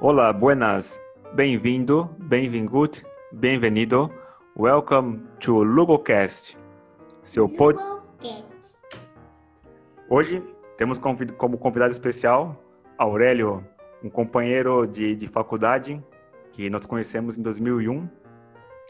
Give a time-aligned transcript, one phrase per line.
[0.00, 1.00] Olá, buenas.
[1.34, 4.10] Bem-vindo, bem-vingut, bem-vindo.
[4.58, 6.56] Welcome to Lugocast.
[7.22, 7.78] Seu pod...
[10.08, 10.42] Hoje
[10.76, 12.56] temos convid- como convidado especial
[12.98, 13.64] Aurélio,
[14.02, 16.02] um companheiro de, de faculdade
[16.52, 18.08] que nós conhecemos em 2001.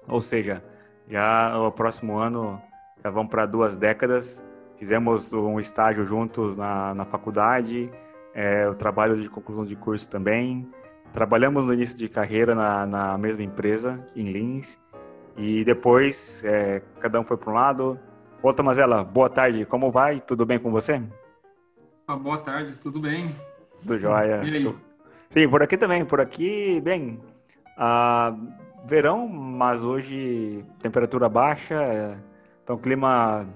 [0.09, 0.63] Ou seja,
[1.09, 2.61] já o próximo ano
[3.03, 4.43] já vão para duas décadas.
[4.79, 7.91] Fizemos um estágio juntos na, na faculdade,
[8.33, 10.67] é, o trabalho de conclusão de curso também.
[11.13, 14.79] Trabalhamos no início de carreira na, na mesma empresa, em Lins,
[15.37, 17.99] e depois é, cada um foi para um lado.
[18.43, 20.21] Ô, Tomazela, boa tarde, como vai?
[20.21, 21.03] Tudo bem com você?
[22.07, 23.35] Ah, boa tarde, tudo bem?
[23.81, 24.43] Tudo jóia.
[24.45, 24.77] E aí?
[25.29, 27.21] Sim, por aqui também, por aqui, bem,
[27.77, 28.35] ah,
[28.85, 32.17] verão, mas hoje temperatura baixa, é,
[32.63, 33.47] então clima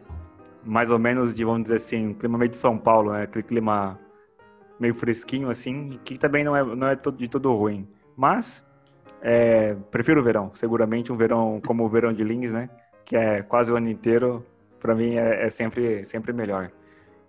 [0.64, 3.24] mais ou menos de, vamos dizer assim, um clima meio de São Paulo, né?
[3.24, 3.98] Aquele clima
[4.78, 7.88] meio fresquinho assim, que também não é, não é de todo ruim.
[8.16, 8.64] Mas
[9.23, 12.69] é, prefiro o verão, seguramente um verão como o verão de Lins, né?
[13.05, 14.44] Que é quase o ano inteiro,
[14.81, 16.70] para mim é, é sempre, sempre melhor.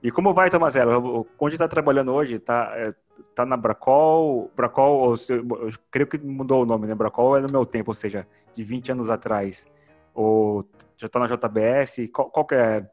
[0.03, 0.97] E como vai, Tomazella?
[1.39, 2.37] Onde está trabalhando hoje?
[2.37, 2.93] Tá, é,
[3.33, 4.51] tá na Bracol?
[4.55, 6.93] Bracol, eu creio que mudou o nome, né?
[6.93, 9.65] Bracol é no meu tempo, ou seja, de 20 anos atrás.
[10.13, 12.09] Ou já está na JBS?
[12.13, 12.87] Qual, qual é,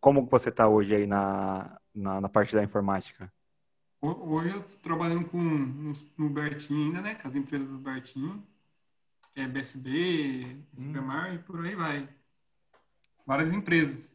[0.00, 3.32] como você está hoje aí na, na, na parte da informática?
[4.02, 7.14] Ho- Hoje eu tô trabalhando com no, no Bertin ainda, né?
[7.14, 8.42] Com as empresas do Bertin,
[9.32, 12.08] que é BSB, Supermar e por aí vai.
[13.24, 14.14] Várias empresas.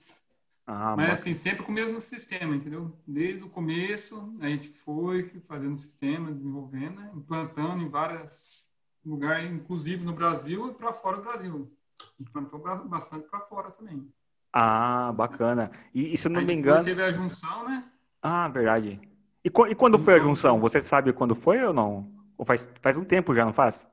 [0.66, 1.14] Ah, Mas bacana.
[1.14, 2.92] assim, sempre com o mesmo sistema, entendeu?
[3.08, 7.12] Desde o começo, a gente foi fazendo o sistema, desenvolvendo, né?
[7.16, 8.68] implantando em vários
[9.06, 11.72] lugares, inclusive no Brasil e para fora do Brasil.
[12.20, 14.12] Implantou bastante para fora também.
[14.52, 15.72] Ah, bacana.
[15.94, 16.84] E, e se eu não Aí me engano...
[16.84, 17.90] teve a junção, né?
[18.22, 19.00] Ah, verdade.
[19.44, 20.56] E, e quando foi a Junção.
[20.56, 20.60] junção?
[20.60, 22.12] Você sabe quando foi ou não?
[22.38, 23.88] Ou faz, faz um tempo já, não faz?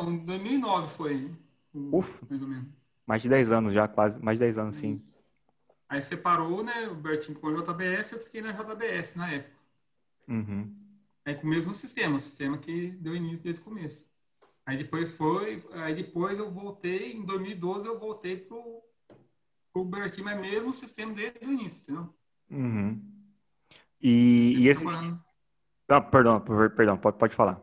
[0.00, 1.34] Em 2009 foi,
[1.72, 2.26] o- Ufa.
[3.06, 4.22] mais de 10 anos já, quase.
[4.22, 4.96] Mais de 10 anos, sim.
[5.88, 6.88] Aí separou, né?
[6.88, 9.56] O Bertinho com a JBS, eu fiquei na JBS na época.
[10.28, 10.68] Uhum.
[11.24, 14.06] Aí com o mesmo sistema, o sistema que deu início desde o começo.
[14.64, 18.82] Aí depois foi, aí depois eu voltei, em 2012 eu voltei pro,
[19.72, 22.14] pro Bertinho, mas mesmo sistema desde o início, entendeu?
[22.50, 23.00] Uhum.
[24.00, 24.84] E, e esse.
[25.88, 27.60] Ah, perdão, per- perdão, pode, pode falar.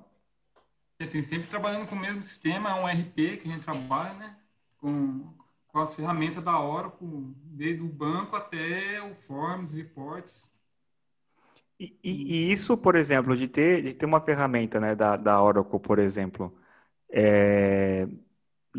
[1.00, 4.38] assim, sempre trabalhando com o mesmo sistema, é um RP que a gente trabalha, né?
[4.78, 5.34] Com,
[5.68, 10.52] com as ferramentas da Oracle, desde o banco até o Forms, reports.
[11.80, 15.42] E, e- e isso, por exemplo, de ter, de ter uma ferramenta, né, da, da
[15.42, 16.56] Oracle, por exemplo,
[17.12, 18.08] é,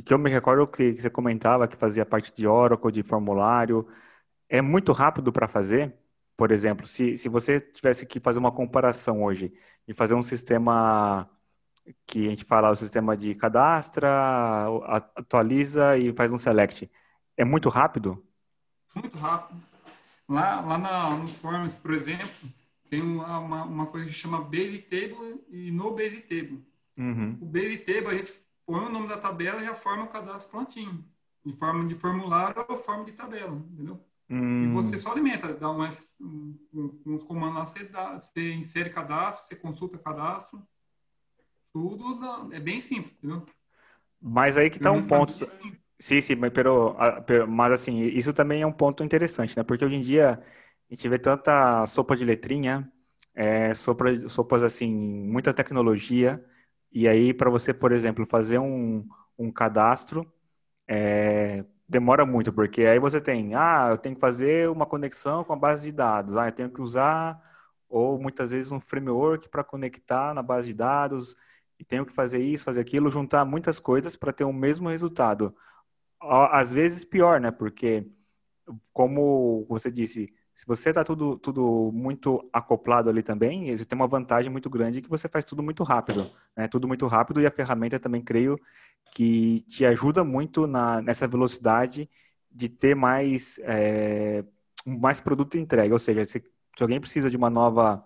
[0.04, 3.88] que eu me recordo que você comentava que fazia parte de Oracle, de formulário,
[4.48, 5.94] é muito rápido para fazer?
[6.36, 9.52] Por exemplo, se, se você tivesse que fazer uma comparação hoje
[9.86, 11.28] e fazer um sistema
[12.06, 14.08] que a gente fala, o sistema de cadastra,
[15.16, 16.90] atualiza e faz um select,
[17.36, 18.24] é muito rápido?
[18.94, 19.60] muito rápido.
[20.28, 22.30] Lá, lá na, no Forms, por exemplo,
[22.88, 26.64] tem uma, uma, uma coisa que chama Base Table e no Base Table.
[26.96, 27.38] Uhum.
[27.40, 28.32] O Base Table, a gente
[28.64, 31.04] põe o nome da tabela e já forma o cadastro prontinho.
[31.44, 34.00] Em forma de formulário ou forma de tabela, entendeu?
[34.60, 36.58] E Hum, você só alimenta, dá um, F- um,
[37.06, 40.66] uns comandos lá, você, dá, você insere cadastro, você consulta cadastro,
[41.72, 43.44] tudo dá- é bem simples, entendeu?
[44.20, 45.34] mas aí que está um Ferramenta ponto.
[45.98, 46.96] Sim, sim, mas, pero-
[47.48, 49.62] mas assim, isso também é um ponto interessante, né?
[49.62, 50.32] Porque hoje em dia
[50.90, 52.90] a gente vê tanta sopa de letrinha,
[53.34, 56.44] é, sopa, sopas assim, muita tecnologia,
[56.92, 59.06] e aí para você, por exemplo, fazer um,
[59.38, 60.30] um cadastro,
[60.88, 65.52] é, demora muito, porque aí você tem, ah, eu tenho que fazer uma conexão com
[65.52, 67.40] a base de dados, ah, eu tenho que usar,
[67.88, 71.36] ou muitas vezes um framework para conectar na base de dados,
[71.78, 75.54] e tenho que fazer isso, fazer aquilo, juntar muitas coisas para ter o mesmo resultado
[76.20, 77.50] às vezes pior, né?
[77.50, 78.06] Porque,
[78.92, 84.06] como você disse, se você está tudo, tudo muito acoplado ali também, você tem uma
[84.06, 86.68] vantagem muito grande que você faz tudo muito rápido, né?
[86.68, 88.58] Tudo muito rápido e a ferramenta também, creio,
[89.12, 92.08] que te ajuda muito na, nessa velocidade
[92.50, 94.44] de ter mais, é,
[94.86, 95.92] mais produto entregue.
[95.92, 98.04] Ou seja, se, se alguém precisa de uma nova,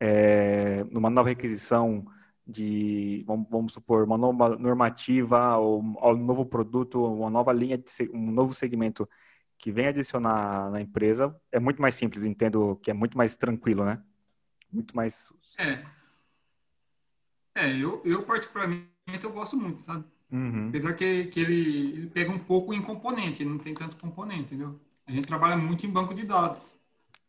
[0.00, 2.06] é, uma nova requisição
[2.46, 7.76] de, vamos, vamos supor, uma nova normativa ou, ou um novo produto, uma nova linha,
[7.78, 9.08] de, um novo segmento
[9.64, 13.82] que vem adicionar na empresa, é muito mais simples, entendo que é muito mais tranquilo,
[13.82, 13.98] né?
[14.70, 15.32] Muito mais...
[15.56, 15.82] É.
[17.54, 18.84] É, eu, eu particularmente
[19.22, 20.04] eu gosto muito, sabe?
[20.30, 20.68] Uhum.
[20.68, 24.42] Apesar que, que ele, ele pega um pouco em componente, ele não tem tanto componente,
[24.54, 24.78] entendeu?
[25.06, 26.76] A gente trabalha muito em banco de dados.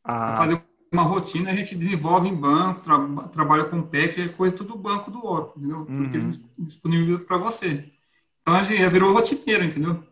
[0.03, 0.61] Ah, fazer
[0.91, 2.99] uma rotina, a gente desenvolve em banco, tra
[3.29, 5.77] trabalha com PEC, é coisa tudo banco do Oracle, entendeu?
[5.77, 5.85] Uhum.
[5.85, 6.29] Tudo que ele
[6.59, 7.89] disponibiliza para você.
[8.41, 10.03] Então, a gente já virou rotineiro, entendeu?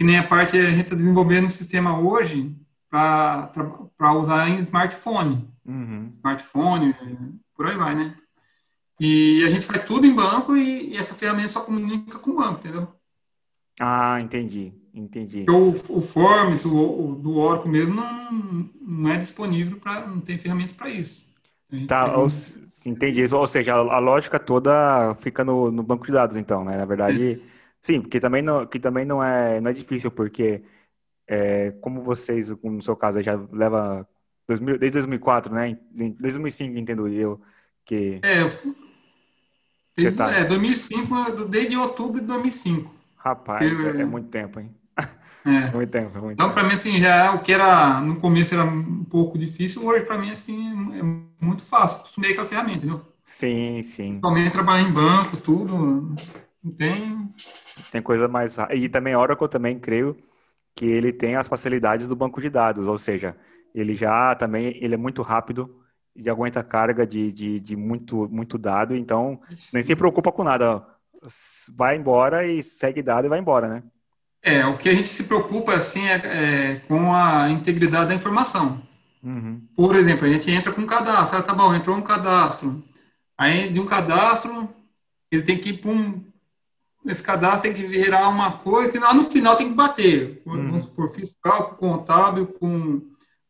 [0.00, 2.56] Que nem a parte a gente está desenvolvendo um sistema hoje
[2.88, 5.46] para usar em smartphone.
[5.62, 6.08] Uhum.
[6.10, 6.94] Smartphone,
[7.54, 8.14] por aí vai, né?
[8.98, 12.36] E a gente faz tudo em banco e, e essa ferramenta só comunica com o
[12.36, 12.88] banco, entendeu?
[13.78, 15.44] Ah, entendi, entendi.
[15.50, 20.38] O, o Forms, o, o, do Oracle mesmo, não, não é disponível para, não tem
[20.38, 21.30] ferramenta para isso.
[21.86, 22.26] Tá, ou,
[22.86, 23.22] entendi.
[23.34, 26.78] Ou seja, a, a, lógica toda fica no, no, banco de dados, então, né?
[26.78, 27.59] Na verdade, é.
[27.82, 30.62] Sim, porque também não, que também não é, não é difícil, porque
[31.26, 34.06] é, como vocês, no seu caso, já leva
[34.48, 35.78] 2000, desde 2004, né?
[35.90, 37.40] Desde 2005, entendo eu,
[37.84, 38.20] que...
[38.22, 38.40] É,
[39.96, 40.32] desde, tá...
[40.32, 42.94] é 2005, desde outubro de 2005.
[43.16, 44.74] Rapaz, é, é muito tempo, hein?
[45.44, 45.70] É.
[45.72, 48.62] Muito tempo, muito então, para mim, assim, já é o que era no começo era
[48.62, 51.02] um pouco difícil, hoje, para mim, assim, é
[51.42, 52.00] muito fácil.
[52.00, 53.00] Acostumei com a ferramenta, entendeu?
[53.24, 54.20] Sim, sim.
[54.20, 56.14] Também trabalhar em banco, tudo.
[56.62, 57.32] Não tem.
[57.90, 58.56] Tem coisa mais.
[58.70, 60.16] E também Oracle, também creio
[60.74, 63.36] que ele tem as facilidades do banco de dados, ou seja,
[63.74, 65.82] ele já também ele é muito rápido
[66.14, 69.40] e aguenta carga de, de, de muito, muito dado, então
[69.72, 70.84] nem se preocupa com nada.
[71.76, 73.82] Vai embora e segue dado e vai embora, né?
[74.42, 78.82] É, o que a gente se preocupa assim é, é com a integridade da informação.
[79.22, 79.60] Uhum.
[79.76, 82.82] Por exemplo, a gente entra com um cadastro, ah, tá bom, entrou um cadastro.
[83.36, 84.68] Aí de um cadastro,
[85.30, 86.24] ele tem que ir para um.
[87.06, 90.42] Esse cadastro tem que virar uma coisa, e lá no final tem que bater.
[90.44, 90.70] Uhum.
[90.70, 93.00] Vamos supor, fiscal, com contábil, com,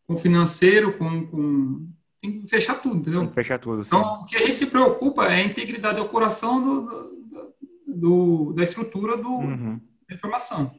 [0.06, 1.88] com financeiro, com, com.
[2.20, 3.20] Tem que fechar tudo, entendeu?
[3.20, 3.82] Tem que fechar tudo.
[3.82, 3.96] Sim.
[3.96, 7.54] Então, o que a gente se preocupa é a integridade, é o coração do, do,
[7.86, 9.80] do da estrutura do, uhum.
[10.08, 10.70] da informação.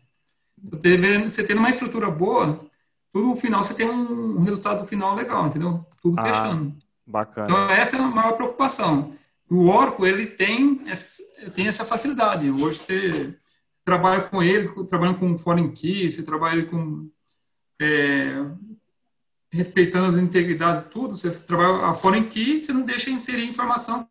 [0.64, 2.64] Você tendo uma estrutura boa,
[3.12, 5.86] tudo no final você tem um resultado final legal, entendeu?
[6.02, 6.76] Tudo ah, fechando.
[7.06, 7.48] Bacana.
[7.48, 9.14] Então essa é a maior preocupação.
[9.52, 10.82] O Oracle, ele tem,
[11.54, 12.50] tem essa facilidade.
[12.50, 13.38] Hoje você
[13.84, 17.12] trabalha com ele, trabalhando com foreign key, você trabalha com
[17.82, 18.46] é,
[19.52, 21.18] respeitando as integridades, tudo.
[21.18, 24.08] Você trabalha a foreign key, você não deixa inserir informação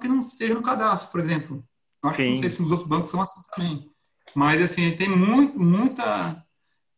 [0.00, 1.66] que não esteja no cadastro, por exemplo.
[2.04, 2.22] Acho Sim.
[2.22, 3.90] que não sei se nos outros bancos são assim também.
[4.32, 6.46] Mas, assim, tem muito, muita,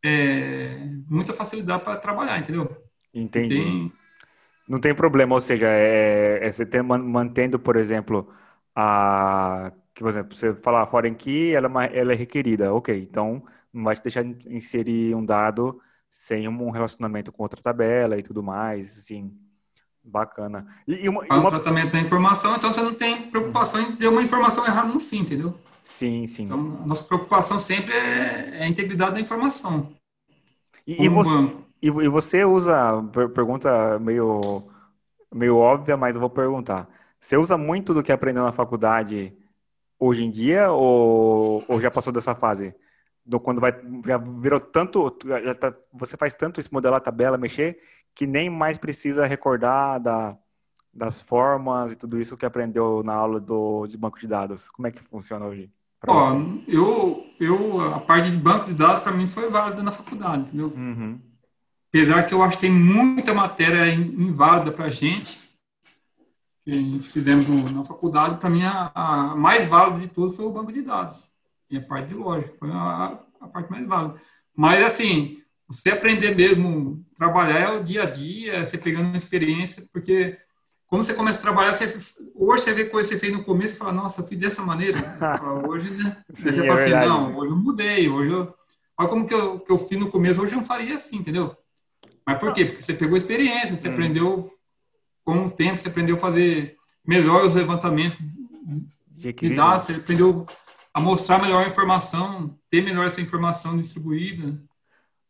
[0.04, 2.76] é, muita facilidade para trabalhar, entendeu?
[3.14, 3.54] Entendi.
[3.54, 3.92] Tem...
[4.68, 8.28] Não tem problema, ou seja, é, é você tem, mantendo, por exemplo,
[8.74, 13.42] a que, por exemplo, você falar foreign key, ela, é ela é requerida, ok, então
[13.72, 18.40] não vai te deixar inserir um dado sem um relacionamento com outra tabela e tudo
[18.40, 19.36] mais, assim,
[20.02, 20.64] bacana.
[20.86, 21.50] E, e uma, e uma...
[21.50, 25.22] tratamento da informação, então você não tem preocupação em ter uma informação errada no fim,
[25.22, 25.58] entendeu?
[25.82, 26.44] Sim, sim.
[26.44, 29.92] Então, a nossa preocupação sempre é, é a integridade da informação.
[30.86, 33.02] E, e você, e, você usa,
[33.34, 34.68] pergunta meio,
[35.32, 36.88] meio óbvia, mas eu vou perguntar.
[37.20, 39.36] Você usa muito do que aprendeu na faculdade
[39.98, 42.74] hoje em dia ou, ou já passou dessa fase?
[43.24, 43.72] Do, quando vai,
[44.06, 47.78] já virou tanto, já tá, você faz tanto isso, modelar tabela, mexer,
[48.14, 50.36] que nem mais precisa recordar da,
[50.92, 54.68] das formas e tudo isso que aprendeu na aula do, de banco de dados.
[54.70, 55.70] Como é que funciona hoje?
[56.06, 56.32] Ó,
[56.66, 60.72] eu, eu, a parte de banco de dados para mim foi válida na faculdade, entendeu?
[60.74, 61.18] Uhum.
[61.88, 65.38] Apesar que eu acho que tem muita matéria inválida para a gente,
[66.62, 70.44] que a gente fizemos na faculdade, para mim a, a, mais válida de todas foi
[70.44, 71.30] o banco de dados.
[71.70, 74.20] E a parte de lógica foi a, a parte mais válida.
[74.54, 79.16] Mas, assim, você aprender mesmo, trabalhar é o dia a dia, é você pegando uma
[79.16, 80.38] experiência, porque
[80.86, 81.86] quando você começa a trabalhar, você,
[82.34, 84.62] hoje você vê coisas que você fez no começo e fala, nossa, eu fiz dessa
[84.62, 84.98] maneira.
[85.68, 86.22] hoje, né?
[86.32, 88.54] Sim, você é fala assim, não, hoje eu mudei, hoje eu.
[88.98, 91.56] Olha como que eu, que eu fiz no começo, hoje eu não faria assim, entendeu?
[92.28, 92.66] Mas por quê?
[92.66, 93.92] Porque você pegou experiência, você hum.
[93.92, 94.50] aprendeu,
[95.24, 98.18] com o tempo, você aprendeu a fazer melhor os levantamentos
[99.06, 100.44] de, de dados, você aprendeu
[100.92, 104.62] a mostrar melhor a informação, ter melhor essa informação distribuída.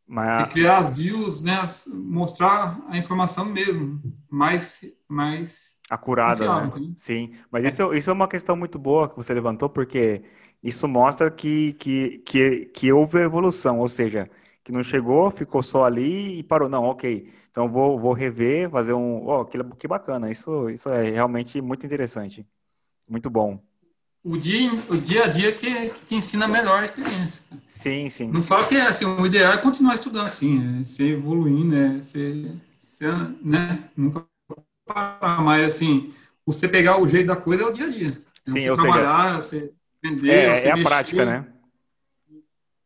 [0.09, 0.53] Mas...
[0.53, 1.65] criar as views, né?
[1.87, 6.71] Mostrar a informação mesmo, mais, mais acurada, né?
[6.97, 7.69] Sim, mas é.
[7.69, 10.25] isso, isso é uma questão muito boa que você levantou, porque
[10.61, 14.29] isso mostra que, que, que, que houve evolução, ou seja,
[14.69, 16.69] que não chegou, ficou só ali e parou.
[16.69, 19.27] Não, ok, então vou, vou rever, fazer um...
[19.27, 22.47] Oh, que, que bacana, isso, isso é realmente muito interessante,
[23.09, 23.59] muito bom
[24.23, 27.45] o dia, o dia a dia que, que te ensina melhor a experiência.
[27.65, 28.29] Sim, sim.
[28.29, 32.03] Não falo que é assim, o ideal é continuar estudando assim, é ser evoluindo, é
[32.03, 33.85] ser, ser, né?
[33.97, 34.27] Nunca
[34.85, 36.13] parar, mas assim,
[36.45, 38.21] você pegar o jeito da coisa é o dia a dia.
[38.47, 41.47] Sim, você trabalhar, seja, você aprender, é, você é a prática, né?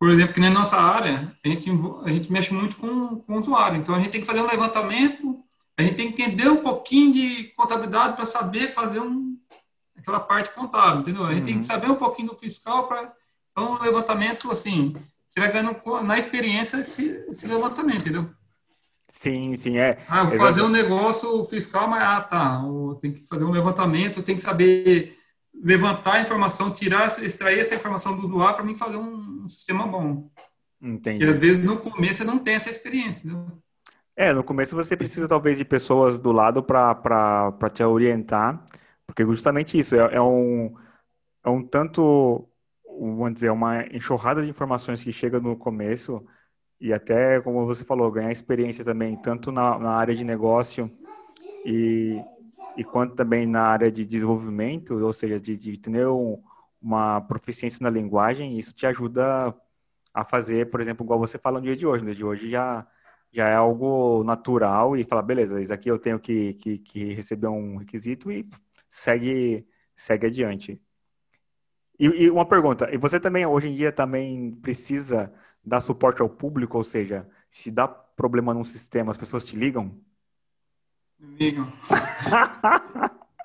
[0.03, 1.71] Por exemplo, que na nossa área, a gente,
[2.05, 3.79] a gente mexe muito com, com o usuário.
[3.79, 5.39] Então, a gente tem que fazer um levantamento,
[5.79, 9.39] a gente tem que entender um pouquinho de contabilidade para saber fazer um,
[9.97, 11.25] aquela parte contábil, entendeu?
[11.25, 11.45] A gente uhum.
[11.45, 11.67] tem que uhum.
[11.67, 13.13] saber um pouquinho do fiscal para...
[13.53, 14.93] Então, o levantamento, assim,
[15.29, 18.29] você vai ganhando na experiência esse, esse levantamento, entendeu?
[19.09, 19.99] Sim, sim, é.
[20.09, 22.61] Ah, fazer um negócio fiscal, mas, ah, tá,
[23.01, 25.17] tem que fazer um levantamento, tem que saber
[25.55, 29.87] levantar a informação, tirar, extrair essa informação do usuário para mim fazer um, um, sistema
[29.87, 30.31] bom.
[30.81, 31.19] Entendi.
[31.19, 33.31] Porque às vezes no começo você não tem essa experiência.
[33.31, 33.47] Né?
[34.17, 38.65] É, no começo você precisa talvez de pessoas do lado para te orientar,
[39.07, 40.75] porque justamente isso é, é, um,
[41.45, 42.49] é um tanto,
[42.99, 46.25] vamos dizer, uma enxurrada de informações que chega no começo
[46.81, 50.91] e até, como você falou, ganhar experiência também, tanto na, na área de negócio
[51.65, 52.21] e,
[52.77, 56.43] e quanto também na área de desenvolvimento, ou seja, de, de ter um,
[56.81, 59.55] uma proficiência na linguagem, isso te ajuda
[60.15, 62.05] a fazer, por exemplo, igual você fala no dia de hoje.
[62.05, 62.87] No dia de hoje já,
[63.33, 67.49] já é algo natural e fala, beleza, isso aqui eu tenho que, que, que receber
[67.49, 68.49] um requisito e
[68.91, 70.81] segue, segue adiante.
[71.99, 75.33] E, e, uma pergunta, e você também, hoje em dia, também precisa
[75.65, 80.01] dar suporte ao público, ou seja, se dá problema num sistema, as pessoas te ligam?
[81.23, 81.73] Ligam.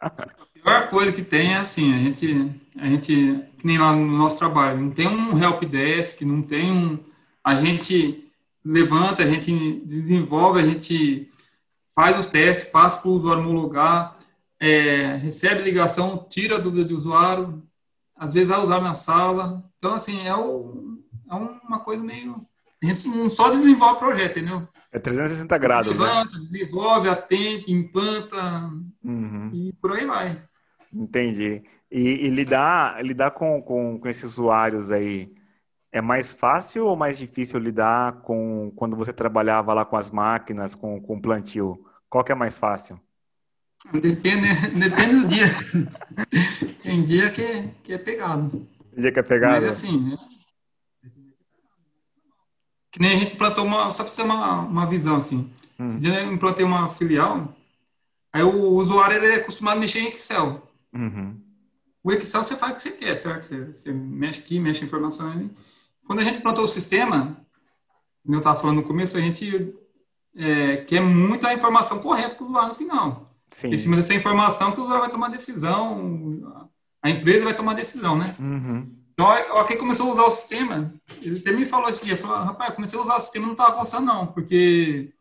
[0.01, 0.15] a
[0.53, 4.37] pior coisa que tem é assim, a gente, a gente, que nem lá no nosso
[4.37, 6.99] trabalho, não tem um help desk, não tem um,
[7.43, 8.31] a gente
[8.63, 11.29] levanta, a gente desenvolve, a gente
[11.95, 14.17] faz os testes, passa para o usuário homologar,
[14.59, 17.63] é, recebe ligação, tira a dúvida do usuário,
[18.15, 19.63] às vezes vai usar na sala.
[19.77, 22.45] Então, assim, é, o, é uma coisa meio.
[22.83, 24.67] A gente não só desenvolve projeto, entendeu?
[24.91, 25.87] É 360 graus.
[25.87, 25.93] Né?
[25.93, 26.47] Levanta, né?
[26.51, 28.71] desenvolve, atende, implanta
[29.03, 29.51] uhum.
[29.53, 30.43] e por aí vai.
[30.93, 31.63] Entendi.
[31.91, 35.31] E, e lidar, lidar com, com, com esses usuários aí
[35.91, 40.75] é mais fácil ou mais difícil lidar com quando você trabalhava lá com as máquinas,
[40.75, 41.83] com, com plantio?
[42.09, 42.99] Qual que é mais fácil?
[43.91, 45.51] Depende, depende dos dias.
[46.83, 48.67] Tem dia que, é, que é pegado.
[48.91, 49.65] Tem dia que é pegado?
[49.65, 50.17] Mas assim, né?
[52.97, 55.51] Que nem a gente implantou uma, só para você ter uma, uma visão assim.
[55.79, 55.99] Hum.
[56.01, 57.55] Eu implantei uma filial,
[58.33, 60.67] aí o usuário ele é acostumado a mexer em Excel.
[60.91, 61.39] Uhum.
[62.03, 63.49] O Excel você faz o que você quer, certo?
[63.49, 65.51] Você, você mexe aqui, mexe a informação ali.
[66.07, 67.37] Quando a gente implantou o sistema,
[68.23, 69.75] como eu estava falando no começo, a gente
[70.35, 73.31] é, quer muito a informação correta para o usuário no final.
[73.51, 73.75] Sim.
[73.75, 76.65] Em cima dessa informação que o usuário vai tomar decisão,
[77.03, 78.35] a empresa vai tomar decisão, né?
[78.39, 78.96] Uhum.
[79.19, 80.93] Então, quem começou a usar o sistema,
[81.23, 83.75] ele até me falou esse dia, falou, rapaz, comecei a usar o sistema não estava
[83.75, 85.11] gostando não, porque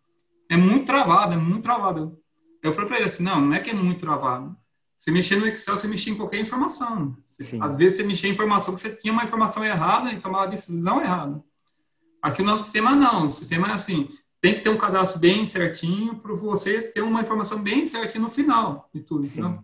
[0.51, 2.19] é muito travado, é muito travado.
[2.63, 4.55] Eu falei para ele assim, não, não é que é muito travado.
[4.99, 7.17] Você mexer no Excel, você mexer em qualquer informação.
[7.27, 10.41] Você, às vezes você mexer em informação que você tinha uma informação errada e tomar
[10.41, 11.43] uma decisão errada.
[12.21, 14.11] Aqui no nosso sistema não, o sistema é assim,
[14.43, 18.29] tem que ter um cadastro bem certinho para você ter uma informação bem certinha no
[18.29, 19.25] final de tudo.
[19.25, 19.59] Sim.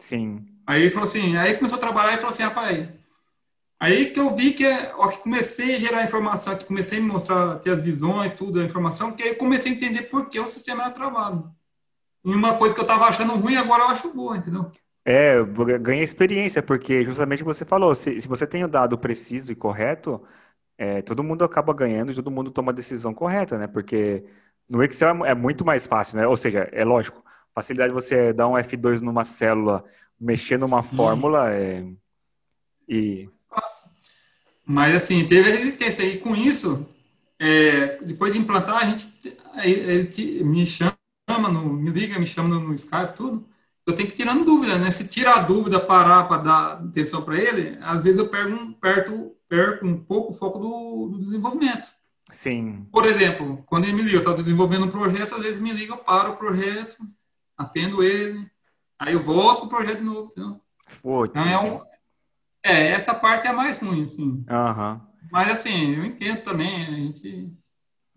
[0.00, 0.46] Sim.
[0.66, 2.88] Aí ele falou assim, aí começou a trabalhar e falou assim, rapaz,
[3.80, 7.06] Aí que eu vi que, ó, que comecei a gerar informação, que comecei a me
[7.06, 10.48] mostrar, ter as visões, tudo, a informação, que aí comecei a entender por que o
[10.48, 11.52] sistema era travado.
[12.24, 14.70] E uma coisa que eu estava achando ruim, agora eu acho boa, entendeu?
[15.04, 15.42] É,
[15.80, 20.22] ganha experiência, porque justamente você falou, se, se você tem o dado preciso e correto,
[20.76, 23.68] é, todo mundo acaba ganhando e todo mundo toma a decisão correta, né?
[23.68, 24.24] Porque
[24.68, 26.26] no Excel é, é muito mais fácil, né?
[26.26, 29.84] Ou seja, é lógico, facilidade de você dar um F2 numa célula,
[30.20, 31.84] mexer numa fórmula é,
[32.88, 33.30] e
[34.68, 36.02] mas, assim, teve a resistência.
[36.02, 36.86] E com isso,
[37.38, 39.08] é, depois de implantar, a gente,
[39.64, 40.92] ele me chama,
[41.50, 43.48] no, me liga, me chama no, no Skype, tudo.
[43.86, 44.90] Eu tenho que ir tirando dúvida, né?
[44.90, 48.70] Se tirar a dúvida, parar para dar atenção para ele, às vezes eu perco, um,
[48.74, 51.88] perto, perco um pouco o foco do, do, desenvolvimento.
[52.30, 52.86] Sim.
[52.92, 55.94] Por exemplo, quando ele me liga, eu estou desenvolvendo um projeto, às vezes me liga,
[55.94, 56.98] eu paro o projeto,
[57.56, 58.46] atendo ele,
[58.98, 60.60] aí eu volto para o projeto novo, entendeu?
[61.24, 61.80] Então, é um,
[62.62, 64.44] é, essa parte é mais ruim, assim.
[64.48, 65.00] Uhum.
[65.30, 67.52] Mas, assim, eu entendo também, a gente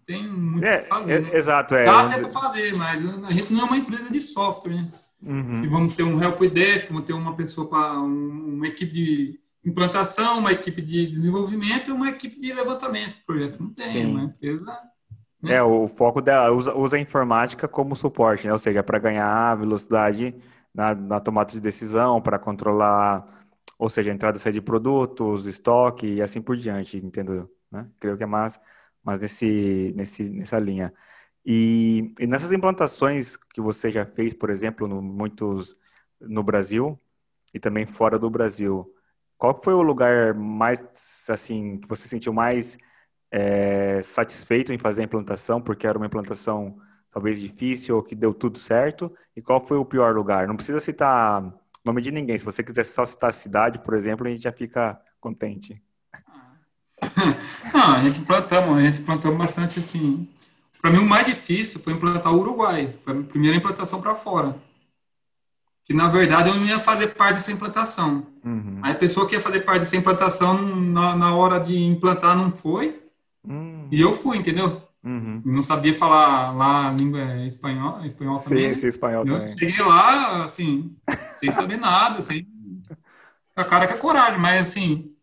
[0.05, 1.12] tem muito é, fazer.
[1.12, 1.29] É, né?
[1.33, 1.86] Exato, é.
[1.86, 4.89] Dá até para fazer, mas a gente não é uma empresa de software, né?
[5.24, 5.69] Uhum.
[5.69, 10.39] vamos ter um help desk, vamos ter uma pessoa para um, uma equipe de implantação,
[10.39, 13.62] uma equipe de desenvolvimento e uma equipe de levantamento do projeto.
[13.62, 14.05] Não tem, Sim.
[14.07, 14.65] uma empresa.
[15.41, 15.55] Né?
[15.55, 18.53] É, o foco dela usa, usa a informática como suporte, né?
[18.53, 20.36] Ou seja, para ganhar velocidade
[20.74, 23.40] na, na tomada de decisão, para controlar
[23.81, 27.89] ou seja, entrada e saída de produtos, estoque e assim por diante, entendo, né?
[28.00, 28.61] Creio que é mais,
[29.03, 30.93] mais nesse, nesse, nessa linha.
[31.43, 35.75] E, e nessas implantações que você já fez, por exemplo, no, muitos
[36.19, 37.00] no Brasil
[37.55, 38.93] e também fora do Brasil,
[39.35, 40.83] qual foi o lugar mais,
[41.29, 42.77] assim, que você sentiu mais
[43.31, 46.77] é, satisfeito em fazer a implantação, porque era uma implantação
[47.11, 49.11] talvez difícil ou que deu tudo certo?
[49.35, 50.47] E qual foi o pior lugar?
[50.47, 51.51] Não precisa citar
[51.85, 52.38] nome de ninguém.
[52.38, 55.81] Se você quiser só citar a cidade, por exemplo, a gente já fica contente.
[57.73, 60.27] Não, a gente plantamos, a gente plantamos bastante assim.
[60.81, 62.95] Para mim, o mais difícil foi implantar o Uruguai.
[63.01, 64.55] Foi a primeira implantação para fora.
[65.83, 68.25] Que na verdade eu não ia fazer parte dessa implantação.
[68.45, 68.79] Uhum.
[68.81, 72.51] Aí a pessoa que ia fazer parte dessa implantação, na, na hora de implantar, não
[72.51, 73.01] foi.
[73.47, 73.88] Uhum.
[73.91, 74.81] E eu fui, entendeu?
[75.03, 75.41] Uhum.
[75.43, 78.67] Não sabia falar lá a língua espanhol, espanhol sim, também.
[78.67, 78.75] Né?
[78.75, 79.58] Sim, espanhol eu também.
[79.58, 80.96] Cheguei lá, assim,
[81.38, 82.48] sem saber nada, sem.
[83.55, 85.15] A cara que é coragem, mas assim,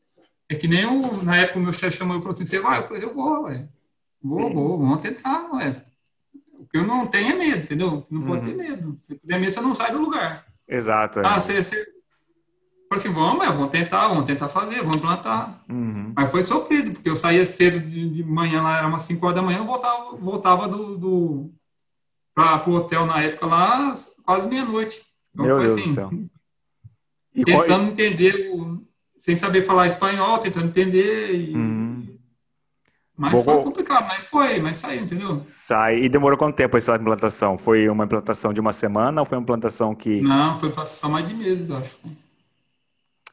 [0.49, 2.81] é que nem o, na época o meu chefe chamou e falou assim: você vai?
[2.81, 3.69] Eu falei: eu vou, ué.
[4.21, 4.55] Vou, sim.
[4.55, 5.85] vou, vamos tentar, ué.
[6.59, 8.07] O que eu não tenho é medo, entendeu?
[8.11, 8.57] Não pode ter uhum.
[8.57, 8.97] medo.
[9.01, 10.45] Se tiver medo, você não sai do lugar.
[10.67, 11.21] Exato.
[11.21, 11.27] É.
[11.27, 11.98] Ah, você, você
[12.89, 15.63] Falei assim, vamos, é, vamos tentar, vamos tentar fazer, vamos plantar.
[15.69, 16.13] Uhum.
[16.17, 19.37] Mas foi sofrido, porque eu saía cedo de, de, manhã, lá era umas 5 horas
[19.37, 21.51] da manhã, eu voltava, voltava do, do
[22.35, 25.03] para o hotel na época lá, quase meia-noite.
[25.35, 26.11] Então Meu foi Deus assim, do céu.
[27.35, 27.83] E tentando qual...
[27.83, 28.53] entender,
[29.19, 31.35] sem saber falar espanhol, tentando entender.
[31.35, 31.55] E...
[31.55, 32.19] Uhum.
[33.19, 35.39] Mas Bom, foi complicado, mas foi, mas saiu, entendeu?
[35.41, 35.99] Sai.
[35.99, 37.59] E demorou quanto tempo essa implantação?
[37.59, 40.21] Foi uma implantação de uma semana ou foi uma implantação que.
[40.23, 41.99] Não, foi uma implantação mais de meses, acho.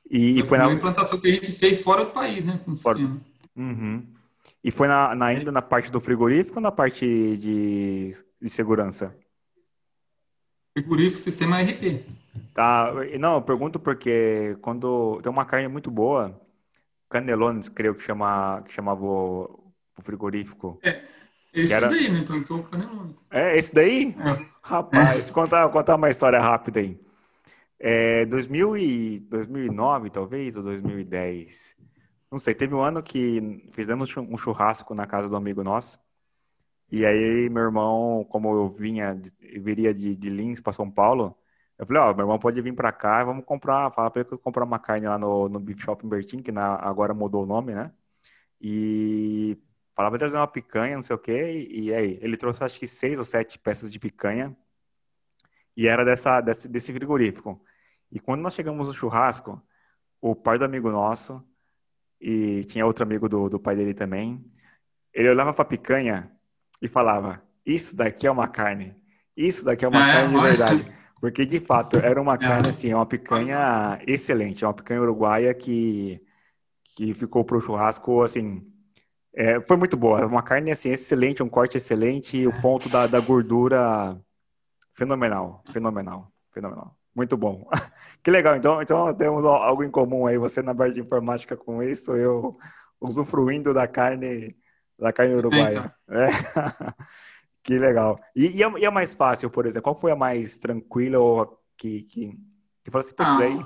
[0.09, 2.59] E, e foi na implantação que a gente fez fora do país, né?
[2.63, 2.99] Com fora...
[3.55, 4.03] Uhum.
[4.63, 7.05] E foi na, na, ainda na parte do frigorífico ou na parte
[7.37, 9.15] de, de segurança?
[10.73, 12.03] Frigorífico, sistema RP.
[12.53, 16.39] Tá, não, eu pergunto porque quando tem uma carne muito boa,
[17.09, 20.79] Canelones, creio que, chama, que chamava o, o frigorífico.
[20.83, 21.03] É,
[21.53, 21.87] esse era...
[21.87, 22.23] daí, né?
[22.25, 23.15] Plantou o Canelones.
[23.31, 24.15] É, esse daí?
[24.19, 24.45] É.
[24.61, 25.31] Rapaz, é.
[25.31, 26.99] contar, contar uma história rápida aí.
[27.79, 31.75] É, 2000 e, 2009, talvez, ou 2010.
[32.31, 35.99] Não sei, teve um ano que fizemos um churrasco na casa do amigo nosso.
[36.91, 39.19] E aí, meu irmão, como eu vinha,
[39.61, 41.37] viria de, de Lins para São Paulo,
[41.77, 44.35] eu falei, ó, meu irmão pode vir para cá, vamos comprar, fala para ele que
[44.35, 47.43] eu comprar uma carne lá no, no Beef Shop em Bertin, que na, agora mudou
[47.43, 47.91] o nome, né?
[48.61, 49.57] E
[49.95, 52.87] falava trazer uma picanha, não sei o quê, e, e aí, ele trouxe acho que
[52.87, 54.55] seis ou sete peças de picanha,
[55.75, 57.61] e era dessa, desse, desse frigorífico.
[58.11, 59.61] E quando nós chegamos no churrasco,
[60.21, 61.43] o pai do amigo nosso,
[62.19, 64.43] e tinha outro amigo do, do pai dele também,
[65.13, 66.31] ele olhava para a picanha
[66.81, 68.95] e falava: Isso daqui é uma carne.
[69.35, 70.93] Isso daqui é uma é, carne de verdade.
[71.19, 72.37] Porque, de fato, era uma é.
[72.37, 74.63] carne, assim, uma picanha excelente.
[74.63, 76.21] Uma picanha uruguaia que,
[76.95, 78.65] que ficou pro churrasco, assim...
[79.37, 80.25] É, foi muito boa.
[80.25, 82.47] Uma carne, assim, excelente, um corte excelente.
[82.47, 82.61] O é.
[82.61, 84.17] ponto da, da gordura
[84.95, 86.97] Fenomenal, fenomenal, fenomenal.
[87.15, 87.67] Muito bom.
[88.23, 88.55] Que legal.
[88.55, 90.35] Então, então temos algo em comum aí.
[90.35, 92.57] Você na parte de informática com isso, eu
[92.99, 94.55] usufruindo da carne
[94.97, 95.93] da carne uruguaia.
[96.07, 96.21] Então.
[96.21, 96.29] É.
[97.61, 98.17] que legal.
[98.35, 99.83] E, e, a, e, a, mais fácil, por exemplo?
[99.83, 102.31] Qual foi a mais tranquila ou que que,
[102.83, 103.65] que falou assim, ah, aí?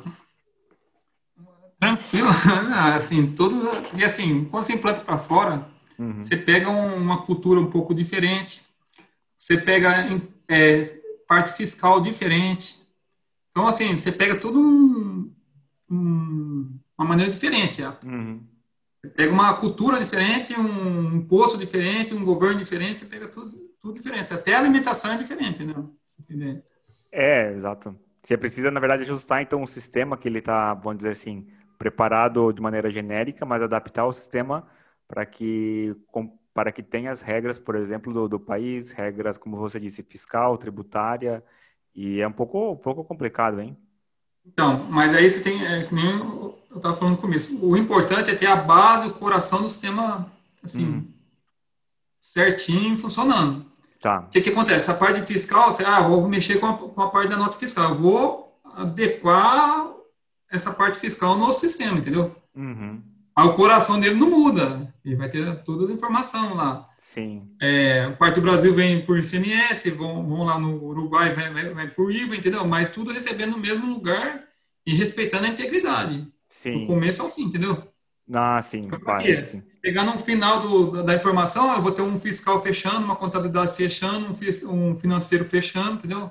[1.79, 2.27] Tranquilo,
[2.97, 3.63] assim, todos
[3.93, 5.65] e assim, quando você implanta para fora,
[5.97, 6.21] uhum.
[6.21, 8.61] você pega uma cultura um pouco diferente.
[9.37, 10.05] Você pega
[10.49, 10.98] é,
[11.29, 12.83] parte fiscal diferente.
[13.51, 15.31] Então, assim, você pega tudo um,
[15.89, 17.83] um, uma maneira diferente.
[18.03, 18.43] Uhum.
[18.99, 23.93] Você pega uma cultura diferente, um imposto diferente, um governo diferente, você pega tudo, tudo
[23.93, 24.33] diferente.
[24.33, 25.75] Até a alimentação é diferente, né?
[27.11, 27.95] É, exato.
[28.23, 32.51] Você precisa, na verdade, ajustar, então, o sistema que ele está, vamos dizer assim, preparado
[32.51, 34.67] de maneira genérica, mas adaptar o sistema
[35.07, 35.95] para que
[36.53, 40.57] para que tenha as regras, por exemplo, do, do país, regras, como você disse, fiscal,
[40.57, 41.43] tributária,
[41.95, 43.77] e é um pouco, um pouco complicado, hein?
[44.45, 48.35] Então, mas aí você tem, é, nem eu estava falando no começo, o importante é
[48.35, 50.31] ter a base, o coração do sistema,
[50.63, 51.13] assim, uhum.
[52.19, 53.65] certinho, funcionando.
[54.01, 54.21] Tá.
[54.21, 54.89] O que, que acontece?
[54.89, 57.89] A parte fiscal, você, ah, vou mexer com a, com a parte da nota fiscal,
[57.89, 59.91] eu vou adequar
[60.49, 62.35] essa parte fiscal no sistema, entendeu?
[62.55, 63.01] Uhum.
[63.39, 64.93] Mas o coração dele não muda.
[65.05, 66.89] Ele vai ter toda a informação lá.
[66.97, 67.47] Sim.
[67.61, 71.87] É, parte do Brasil vem por CMS, vão, vão lá no Uruguai, vai, vai, vai
[71.87, 72.67] por IVA, entendeu?
[72.67, 74.43] Mas tudo recebendo no mesmo lugar
[74.85, 76.27] e respeitando a integridade.
[76.49, 76.81] Sim.
[76.81, 77.81] Do começo ao fim, entendeu?
[78.33, 78.89] Ah, sim.
[78.89, 79.63] Claro, sim.
[79.81, 84.35] Pegar no final do, da informação, eu vou ter um fiscal fechando, uma contabilidade fechando,
[84.67, 86.29] um, um financeiro fechando, entendeu?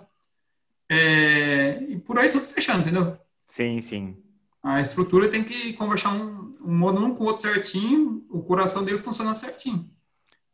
[0.91, 3.17] É, e por aí tudo fechando, entendeu?
[3.47, 4.17] Sim, sim.
[4.63, 8.85] A estrutura tem que conversar um, um modo um com o outro certinho, o coração
[8.85, 9.89] dele funciona certinho.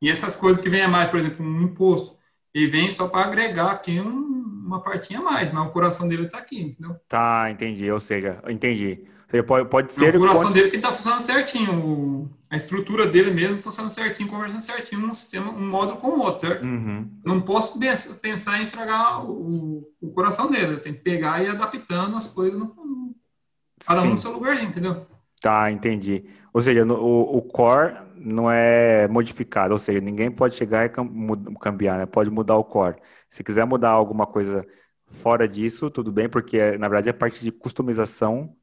[0.01, 2.17] E essas coisas que vem a mais, por exemplo, um imposto,
[2.53, 6.27] ele vem só para agregar aqui um, uma partinha a mais, mas o coração dele
[6.27, 6.97] está aqui, entendeu?
[7.09, 7.91] Tá, entendi.
[7.91, 9.05] Ou seja, entendi.
[9.43, 10.15] Pode, pode ser.
[10.15, 12.31] O coração dele que está funcionando certinho.
[12.49, 16.47] a estrutura dele mesmo funciona certinho, conversando certinho um sistema, um módulo com o outro,
[16.47, 16.65] certo?
[16.65, 17.11] Uhum.
[17.25, 17.79] Não posso
[18.21, 20.75] pensar em estragar o, o, coração dele.
[20.75, 23.17] Eu tenho que pegar e ir adaptando as coisas no,
[23.87, 24.09] cada Sim.
[24.09, 25.07] um no seu lugarzinho, entendeu?
[25.41, 26.25] Tá, entendi.
[26.53, 30.91] Ou seja, no, o, o core não é modificado, ou seja, ninguém pode chegar e
[31.61, 32.07] cambiar, né?
[32.07, 32.97] Pode mudar o core.
[33.29, 34.65] Se quiser mudar alguma coisa
[35.07, 38.57] fora disso, tudo bem, porque na verdade é parte de customização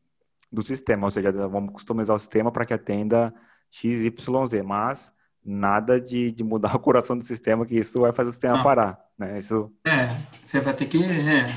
[0.51, 3.33] do sistema, ou seja, vamos customizar o sistema para que atenda
[3.71, 4.11] XYZ,
[4.65, 8.57] mas nada de, de, mudar o coração do sistema, que isso vai fazer o sistema
[8.57, 8.63] Não.
[8.63, 9.37] parar, né?
[9.37, 9.71] Isso...
[9.85, 11.47] É, você vai ter que, é,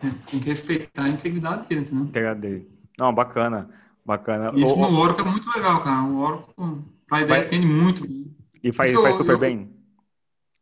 [0.00, 2.04] tem que respeitar a integridade dele, entendeu?
[2.04, 2.70] Integridade dele.
[2.98, 3.68] Não, bacana,
[4.04, 4.52] bacana.
[4.58, 8.06] Isso o, no Oracle é muito legal, cara, o Oracle, a ideia atende muito
[8.62, 9.70] E faz, faz super eu, bem?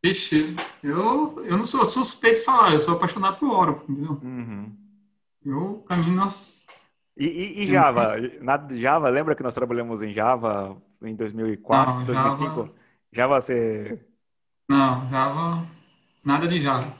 [0.03, 4.19] Ixi, eu, eu não sou, sou suspeito de falar, eu sou apaixonado por Oracle, entendeu?
[4.23, 4.71] Uhum.
[5.45, 6.59] Eu, pra mim, nossa
[7.19, 8.15] e, e, e Java?
[8.39, 12.55] Na Java, lembra que nós trabalhamos em Java em 2004, não, 2005?
[12.55, 12.71] Java...
[13.11, 13.99] Java você...
[14.69, 15.67] Não, Java...
[16.23, 16.93] Nada de Java.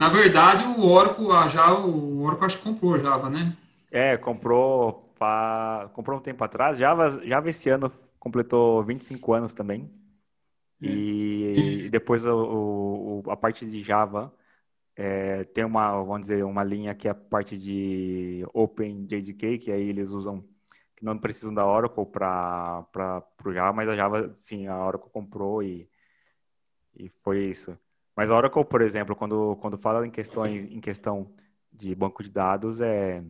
[0.00, 3.54] Na verdade, o Oracle, a Java, o Oracle acho que comprou Java, né?
[3.90, 5.90] É, comprou, pa...
[5.92, 6.78] comprou um tempo atrás.
[6.78, 9.90] Java, Java esse ano completou 25 anos também.
[10.82, 10.86] É.
[10.86, 14.34] E, e depois o, o, a parte de Java
[14.96, 19.86] é, tem uma, vamos dizer, uma linha que é a parte de OpenJDK, que aí
[19.86, 20.42] eles usam,
[20.96, 22.86] que não precisam da Oracle para
[23.44, 25.86] o Java, mas a Java, sim, a Oracle comprou e,
[26.98, 27.78] e foi isso.
[28.20, 31.32] Mas a Oracle, por exemplo, quando, quando fala em, questões, em questão
[31.72, 33.24] de banco de dados, é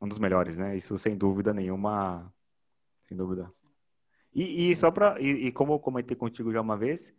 [0.00, 0.74] um dos melhores, né?
[0.74, 2.32] Isso sem dúvida nenhuma,
[3.06, 3.52] sem dúvida.
[4.34, 7.12] E, e só para, e, e como eu comentei contigo já uma vez,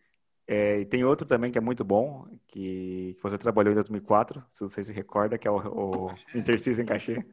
[0.47, 4.61] é, tem outro também que é muito bom, que, que, você trabalhou em 2004, se
[4.61, 7.23] você se recorda, que é o, o Interseason Cachê.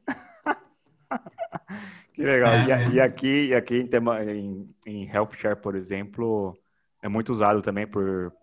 [2.12, 2.52] que legal.
[2.52, 6.54] É, e, e, aqui, e aqui em, tema, em, em Healthshare, por exemplo,
[7.00, 8.34] é muito usado também por,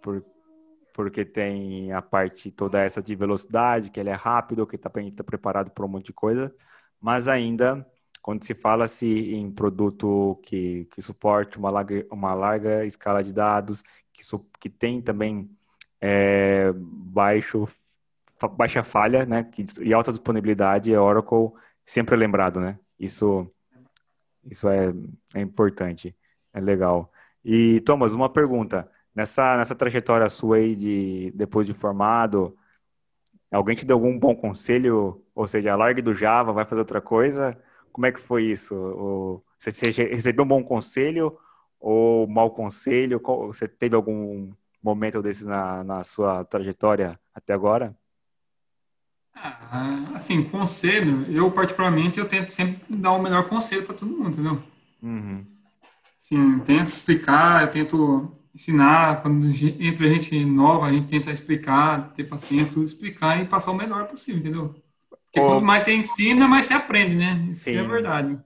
[0.00, 0.31] por
[0.92, 5.24] porque tem a parte toda essa de velocidade, que ele é rápido, que está tá
[5.24, 6.54] preparado para um monte de coisa,
[7.00, 7.86] mas ainda
[8.22, 13.82] quando se fala-se em produto que, que suporte uma larga, uma larga escala de dados,
[14.12, 14.22] que,
[14.60, 15.50] que tem também
[16.00, 17.68] é, baixo,
[18.56, 21.52] baixa falha né, que, e alta disponibilidade, é Oracle
[21.84, 22.78] sempre lembrado, né?
[22.98, 23.50] Isso,
[24.44, 24.92] isso é,
[25.34, 26.16] é importante,
[26.52, 27.12] é legal.
[27.44, 28.88] E, Thomas, uma pergunta.
[29.14, 32.56] Nessa, nessa trajetória sua aí de, depois de formado,
[33.50, 35.22] alguém te deu algum bom conselho?
[35.34, 37.56] Ou seja, largue do Java, vai fazer outra coisa?
[37.92, 39.44] Como é que foi isso?
[39.58, 41.38] Você recebeu um bom conselho
[41.78, 43.20] ou mau conselho?
[43.48, 47.94] Você teve algum momento desses na, na sua trajetória até agora?
[49.34, 54.30] Ah, assim, conselho, eu particularmente eu tento sempre dar o melhor conselho para todo mundo,
[54.30, 54.62] entendeu?
[55.02, 55.44] Uhum.
[56.18, 59.46] Sim, tento explicar, eu tento ensinar, quando
[59.80, 64.06] entra gente nova, a gente tenta explicar, ter paciência, tudo explicar e passar o melhor
[64.06, 64.74] possível, entendeu?
[65.08, 67.44] Porque quanto mais você ensina, mais você aprende, né?
[67.48, 67.76] Isso Sim.
[67.76, 68.38] é verdade.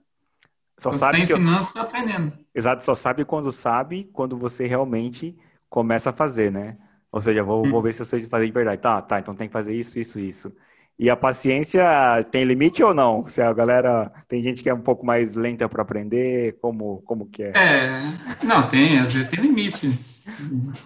[0.77, 1.63] Só quando sabe você está ensinando, eu...
[1.63, 2.33] você está aprendendo.
[2.55, 5.37] Exato, só sabe quando sabe, quando você realmente
[5.69, 6.77] começa a fazer, né?
[7.11, 7.71] Ou seja, vou, hum.
[7.71, 8.81] vou ver se você fazer de verdade.
[8.81, 10.55] Tá, tá, então tem que fazer isso, isso, isso.
[10.99, 11.83] E a paciência
[12.31, 13.27] tem limite ou não?
[13.27, 17.29] Se a galera tem gente que é um pouco mais lenta para aprender, como como
[17.29, 17.51] que é?
[17.55, 20.23] É, não tem, às vezes tem limites.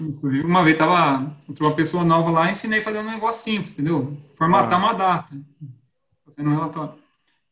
[0.01, 4.17] Inclusive uma vez tava uma pessoa nova lá, ensinei a fazer um negócio simples, entendeu?
[4.37, 4.83] Formatar ah.
[4.83, 5.29] uma data
[6.25, 6.93] fazendo um relatório.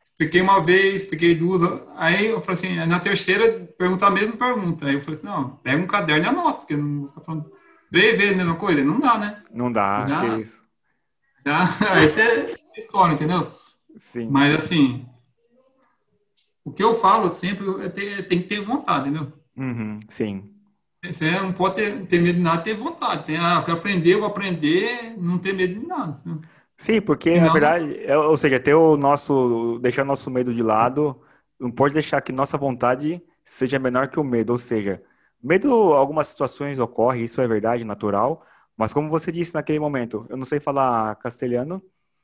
[0.04, 1.62] Expliquei uma vez, expliquei duas,
[1.95, 4.86] aí eu falei assim, na terceira, perguntar a mesma pergunta.
[4.86, 7.50] Aí eu falei assim, não, pega um caderno e anota, porque não está falando
[7.89, 9.41] três vezes a mesma coisa, não dá, né?
[9.54, 10.68] Não dá, já, acho que é isso.
[11.49, 13.51] Já, aí você escolhe, entendeu?
[13.97, 14.27] Sim.
[14.29, 15.05] Mas assim,
[16.63, 19.33] o que eu falo sempre é ter, tem que ter vontade, entendeu?
[19.57, 20.53] Uhum, sim.
[21.03, 23.25] Você não pode ter, ter medo de nada, ter vontade.
[23.25, 26.21] Tem, ah, eu quero aprender, eu vou aprender, não ter medo de nada.
[26.23, 26.41] Entendeu?
[26.77, 27.47] Sim, porque não.
[27.47, 31.19] na verdade, é, ou seja, ter o nosso, deixar nosso medo de lado,
[31.59, 35.01] não pode deixar que nossa vontade seja menor que o medo, ou seja,
[35.41, 38.45] medo, algumas situações ocorre, isso é verdade, natural,
[38.80, 41.84] mas como você disse naquele momento, eu não sei falar castelhano,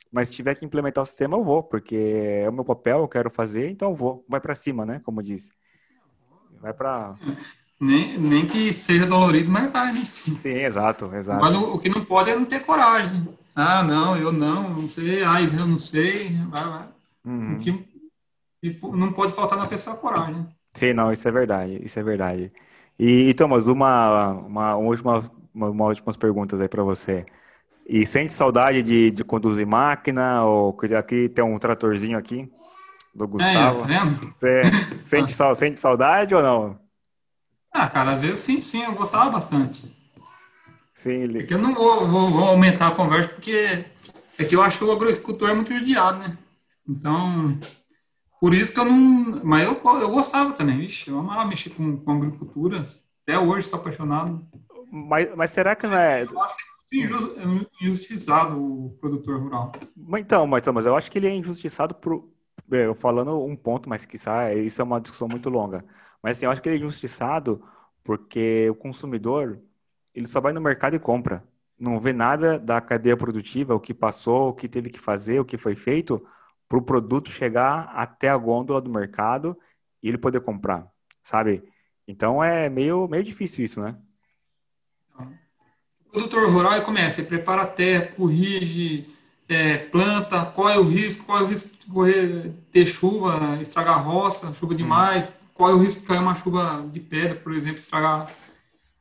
[0.09, 3.07] mas se tiver que implementar o sistema, eu vou, porque é o meu papel, eu
[3.09, 5.51] quero fazer, então eu vou, vai para cima, né, como disse.
[6.61, 7.13] Vai para
[7.77, 10.01] nem, nem que seja dolorido, mas vai, né?
[10.05, 11.41] Sim, exato, exato.
[11.41, 13.27] Mas o, o que não pode é não ter coragem.
[13.53, 16.87] Ah, não, eu não, não sei, ah, eu não sei, vai, vai.
[17.25, 17.57] Uhum.
[17.57, 17.85] Que,
[18.93, 20.47] não pode faltar na pessoa coragem.
[20.73, 22.49] Sim, não, isso é verdade, isso é verdade.
[22.97, 25.21] E, e Thomas, uma, uma, uma última,
[25.55, 27.25] uma, uma últimas perguntas aí para você.
[27.87, 30.43] E sente saudade de, de conduzir máquina?
[30.43, 32.51] Ou aqui tem um tratorzinho aqui
[33.13, 33.85] do Gustavo.
[33.85, 34.61] É, tá Você
[35.03, 36.79] sente, sente saudade ou não?
[37.71, 39.93] Ah, cara, às vezes sim, sim, eu gostava bastante.
[40.93, 41.43] Sim, ele...
[41.43, 43.85] É eu não vou, vou, vou, aumentar a conversa, porque
[44.37, 46.37] é que eu acho que o agricultor é muito judiado, né?
[46.87, 47.59] Então,
[48.39, 49.41] por isso que eu não.
[49.43, 52.81] Mas eu, eu gostava também, vixe, eu amava mexer com, com agricultura.
[53.23, 54.47] Até hoje sou apaixonado.
[54.91, 56.23] Mas, mas será que não é.
[56.23, 56.55] Eu acho
[56.87, 59.71] que é injustiçado o produtor rural.
[60.17, 62.29] Então, mas, mas eu acho que ele é injustiçado por.
[62.71, 65.85] Eu falando um ponto, mas que isso é uma discussão muito longa.
[66.21, 67.61] Mas assim, eu acho que ele é injustiçado
[68.03, 69.59] porque o consumidor
[70.13, 71.43] ele só vai no mercado e compra.
[71.77, 75.45] Não vê nada da cadeia produtiva, o que passou, o que teve que fazer, o
[75.45, 76.25] que foi feito
[76.67, 79.57] para o produto chegar até a gôndola do mercado
[80.01, 80.87] e ele poder comprar,
[81.23, 81.63] sabe?
[82.07, 83.97] Então é meio, meio difícil isso, né?
[86.15, 89.05] Produtor rural começa, ele prepara a terra, corrige,
[89.49, 93.95] é, planta, qual é o risco, qual é o risco de correr, ter chuva, estragar
[93.95, 94.77] a roça, chuva hum.
[94.77, 95.31] demais, hum.
[95.53, 98.31] qual é o risco de cair uma chuva de pedra, por exemplo, estragar.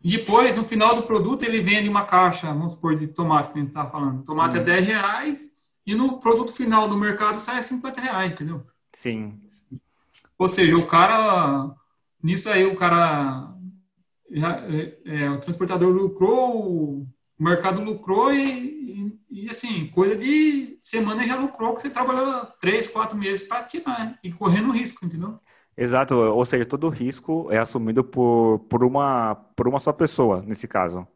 [0.02, 3.54] E depois, no final do produto, ele vende uma caixa, vamos supor, de tomate, que
[3.54, 4.24] a gente estava falando.
[4.24, 4.62] Tomate hum.
[4.62, 5.50] é 10 reais,
[5.86, 8.66] e no produto final do mercado sai a 50 reais, entendeu?
[8.92, 9.38] Sim.
[10.36, 11.70] Ou seja, o cara,
[12.20, 13.53] nisso aí, o cara,
[14.42, 17.06] é, é, o transportador lucrou, o
[17.38, 22.88] mercado lucrou e, e, e, assim, coisa de semana já lucrou, que você trabalhou três,
[22.88, 25.38] quatro meses para tirar e correndo risco, entendeu?
[25.76, 30.68] Exato, ou seja, todo risco é assumido por, por, uma, por uma só pessoa, nesse
[30.68, 31.06] caso,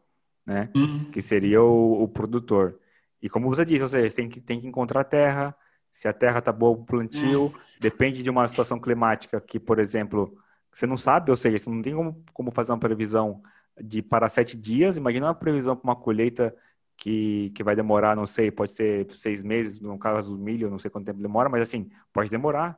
[0.45, 0.69] né?
[0.75, 1.05] Uhum.
[1.11, 2.77] Que seria o, o produtor.
[3.21, 5.55] E como você disse, ou seja, tem que, tem que encontrar terra,
[5.91, 7.79] se a terra está boa para o plantio, é.
[7.79, 10.37] depende de uma situação climática que, por exemplo,
[10.71, 13.41] você não sabe, ou seja, você não tem como, como fazer uma previsão
[13.81, 16.55] de para sete dias, imagina uma previsão para uma colheita
[16.97, 20.79] que, que vai demorar, não sei, pode ser seis meses, no caso do milho, não
[20.79, 22.77] sei quanto tempo demora, mas assim, pode demorar.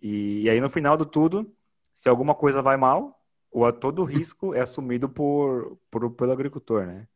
[0.00, 1.52] E, e aí no final do tudo,
[1.92, 3.20] se alguma coisa vai mal,
[3.50, 7.08] o, todo o risco é assumido por, por, pelo agricultor, né?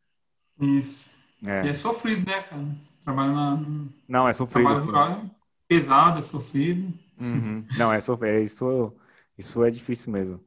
[0.59, 1.09] Isso.
[1.45, 1.65] É.
[1.65, 2.67] E é sofrido, né, cara?
[3.03, 3.59] Trabalho na.
[4.07, 4.81] Não, é sofrido.
[4.83, 5.31] Trabalho
[5.67, 6.93] pesado, é sofrido.
[7.19, 7.65] Uhum.
[7.77, 8.33] Não, é sofrido.
[8.33, 8.93] É, isso,
[9.41, 10.39] isso é difícil mesmo.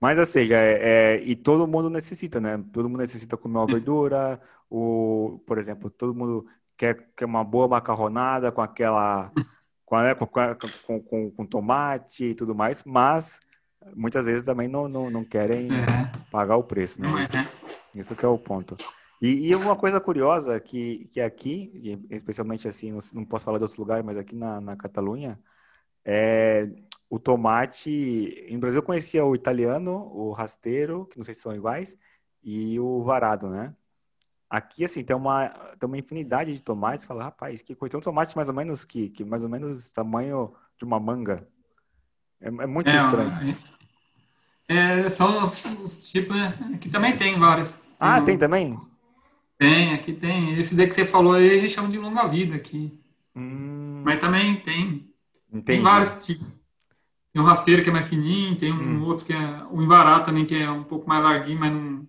[0.00, 2.62] Mas, ou seja, é, é, e todo mundo necessita, né?
[2.72, 7.68] Todo mundo necessita comer uma verdura, o, por exemplo, todo mundo quer, quer uma boa
[7.68, 9.30] macarronada com aquela.
[9.84, 13.40] Com, né, com, com, com, com, tomate e tudo mais, mas
[13.96, 16.12] muitas vezes também não, não, não querem é.
[16.30, 17.08] pagar o preço, né?
[17.20, 17.48] Isso, é.
[17.96, 18.76] isso que é o ponto.
[19.20, 23.64] E, e, uma coisa curiosa que, que aqui, especialmente assim, não, não posso falar de
[23.64, 25.38] outros lugares, mas aqui na, na Catalunha,
[26.04, 26.70] é
[27.10, 27.90] o tomate.
[28.48, 31.98] Em Brasil eu conhecia o italiano, o rasteiro, que não sei se são iguais,
[32.42, 33.74] e o varado, né?
[34.48, 37.04] Aqui, assim, tem uma, tem uma infinidade de tomates.
[37.04, 37.90] Fala, rapaz, que coisa.
[37.90, 41.46] Tem um tomate mais ou menos que, que mais ou menos tamanho de uma manga.
[42.40, 43.56] É, é muito é, estranho.
[44.66, 46.52] É, são os, os tipos, né?
[46.74, 47.80] Aqui também tem vários.
[47.98, 48.76] Ah, tem também?
[49.58, 50.58] Tem, aqui tem.
[50.58, 52.98] Esse daí que você falou aí, a gente chama de longa vida aqui.
[53.36, 54.02] Hum.
[54.04, 55.12] Mas também tem.
[55.48, 55.64] Entendi.
[55.64, 56.59] Tem vários tipos.
[57.32, 59.04] Tem um rasteiro que é mais fininho, tem um hum.
[59.04, 62.06] outro que é o embará também, que é um pouco mais larguinho, mas não,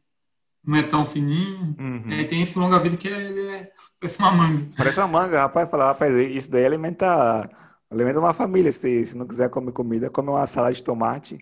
[0.66, 1.76] não é tão fininho.
[1.80, 2.12] Uhum.
[2.12, 4.68] É, tem esse longa vida que é, é, parece uma manga.
[4.76, 5.70] Parece uma manga, rapaz.
[5.70, 7.50] Falar, rapaz, isso daí alimenta,
[7.90, 8.72] alimenta uma família.
[8.72, 11.38] Se, se não quiser comer comida, come uma salada de tomate,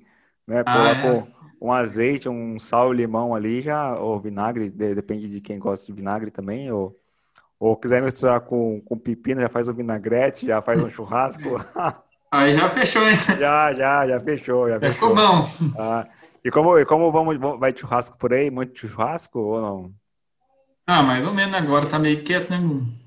[0.45, 0.61] né?
[0.65, 5.41] Ah, é um azeite, um sal e limão ali, já, ou vinagre, de, depende de
[5.41, 6.97] quem gosta de vinagre também, ou,
[7.59, 11.43] ou quiser misturar com, com pepino, já faz um vinagrete, já faz um churrasco.
[12.31, 13.17] Aí já fechou, hein?
[13.39, 14.69] Já, já, já fechou.
[14.69, 15.45] Já, já ficou bom.
[15.77, 16.07] Ah,
[16.43, 18.51] e como, e como vamos, vai churrasco por aí?
[18.51, 19.93] Muito churrasco ou não?
[20.85, 22.57] Ah, mais ou menos agora, tá meio quieto, né,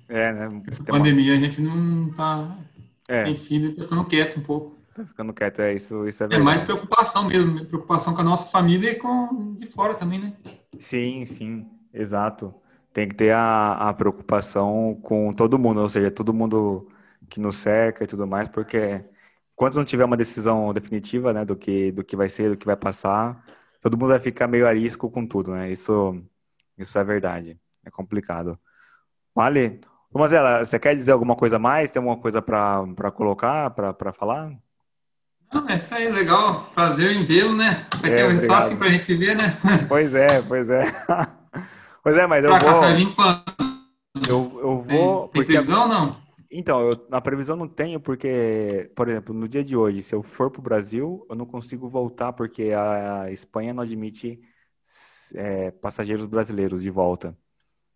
[0.08, 0.48] É, né?
[0.68, 1.38] Essa pandemia uma...
[1.38, 2.56] a gente não tá.
[3.08, 3.28] É.
[3.28, 4.76] Enfim, tá ficando quieto um pouco.
[4.94, 6.42] Tá ficando quieto, é isso, isso é verdade.
[6.42, 10.36] É mais preocupação mesmo, preocupação com a nossa família e com de fora também, né?
[10.78, 12.54] Sim, sim, exato.
[12.92, 16.88] Tem que ter a, a preocupação com todo mundo, ou seja, todo mundo
[17.28, 19.02] que nos cerca e tudo mais, porque
[19.54, 22.66] enquanto não tiver uma decisão definitiva, né, do que do que vai ser, do que
[22.66, 23.44] vai passar,
[23.80, 25.70] todo mundo vai ficar meio a risco com tudo, né?
[25.70, 26.22] Isso
[26.78, 27.58] isso é verdade.
[27.84, 28.58] É complicado.
[29.34, 29.80] Vale.
[30.12, 31.90] Tomazela, você quer dizer alguma coisa mais?
[31.90, 34.52] Tem alguma coisa para colocar, para falar?
[35.52, 36.70] Não, é isso aí, legal.
[36.74, 37.86] Prazer em vê-lo, né?
[38.00, 39.56] Vai é, ter só assim pra gente se ver, né?
[39.88, 40.84] Pois é, pois é.
[42.02, 42.80] Pois é, mas eu pra vou...
[42.80, 43.42] Cá, vir quando?
[44.28, 45.28] Eu, eu vou...
[45.28, 46.10] Tem, tem previsão ou não?
[46.54, 50.22] Então, eu, na previsão não tenho, porque, por exemplo, no dia de hoje, se eu
[50.22, 54.38] for para o Brasil, eu não consigo voltar, porque a Espanha não admite
[55.34, 57.34] é, passageiros brasileiros de volta.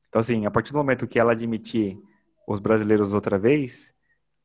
[0.09, 1.99] Então, assim, a partir do momento que ela admitir
[2.49, 3.95] os brasileiros outra vez,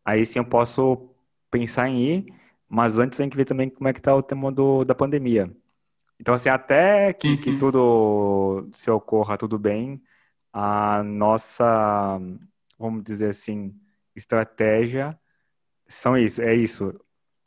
[0.03, 1.09] aí sim eu posso
[1.49, 2.33] pensar em ir,
[2.67, 5.55] mas antes tem que ver também como é que está o tema do, da pandemia.
[6.19, 10.01] Então, assim, até que, que tudo se ocorra tudo bem,
[10.51, 12.19] a nossa,
[12.77, 13.73] vamos dizer assim,
[14.15, 15.17] estratégia
[15.87, 16.93] são isso, é isso.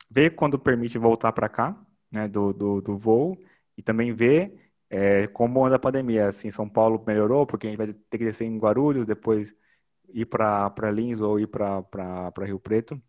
[0.09, 1.77] Ver quando permite voltar para cá,
[2.11, 3.37] né, do, do, do, voo,
[3.77, 6.27] e também ver é, como anda a pandemia.
[6.27, 9.55] Assim, São Paulo melhorou, porque a gente vai ter que descer em Guarulhos, depois
[10.13, 13.01] ir para Lins ou ir para Rio Preto.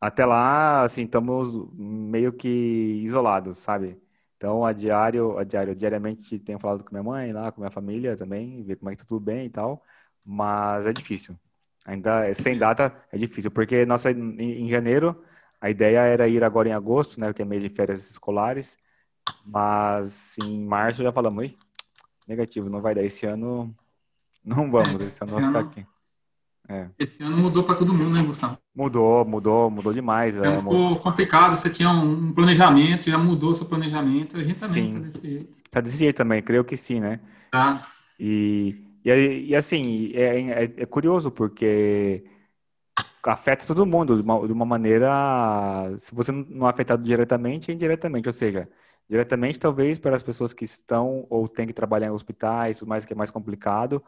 [0.00, 2.48] Até lá, assim, estamos meio que
[3.02, 4.00] isolados, sabe?
[4.36, 8.16] Então, a diário, a diário, diariamente tenho falado com minha mãe lá, com minha família
[8.16, 9.82] também, ver como é que tá tudo bem e tal,
[10.24, 11.36] mas é difícil.
[11.88, 15.16] Ainda sem data é difícil, porque nossa em, janeiro
[15.58, 18.76] a ideia era ir agora em agosto, né, que é mês de férias escolares,
[19.42, 21.56] mas em março já falamos, Oi,
[22.26, 23.74] negativo, não vai dar esse ano,
[24.44, 25.86] não vamos, esse ano vai ficar aqui.
[26.68, 26.90] É.
[26.98, 28.58] Esse ano mudou para todo mundo, né, Gustavo?
[28.76, 30.36] Mudou, mudou, mudou demais.
[30.36, 34.88] Esse é, ficou complicado, você tinha um planejamento, já mudou seu planejamento, a gente também
[34.88, 35.62] está desse jeito.
[35.70, 37.18] Tá desse jeito também, creio que sim, né?
[37.50, 37.88] Tá.
[38.20, 42.24] E, e, e assim, é, é, é, curioso porque
[43.22, 45.08] afeta todo mundo de uma, de uma maneira,
[45.98, 48.68] se você não é afetado diretamente, é indiretamente, ou seja,
[49.08, 53.12] diretamente talvez para as pessoas que estão ou têm que trabalhar em hospitais, mais que
[53.12, 54.02] é mais complicado,